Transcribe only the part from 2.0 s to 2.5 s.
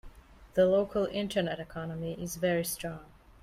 is